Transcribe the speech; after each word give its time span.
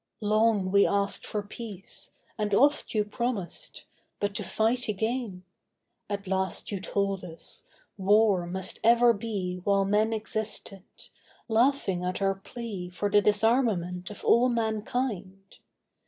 'Long 0.19 0.71
we 0.71 0.87
asked 0.87 1.27
for 1.27 1.43
peace, 1.43 2.09
And 2.35 2.55
oft 2.55 2.95
you 2.95 3.05
promised—but 3.05 4.33
to 4.33 4.43
fight 4.43 4.87
again. 4.87 5.43
At 6.09 6.25
last 6.25 6.71
you 6.71 6.79
told 6.81 7.23
us, 7.23 7.65
war 7.99 8.47
must 8.47 8.79
ever 8.83 9.13
be 9.13 9.57
While 9.57 9.85
men 9.85 10.11
existed, 10.11 10.81
laughing 11.47 12.03
at 12.03 12.19
our 12.19 12.33
plea 12.33 12.89
For 12.89 13.11
the 13.11 13.21
disarmament 13.21 14.09
of 14.09 14.25
all 14.25 14.49
mankind. 14.49 15.59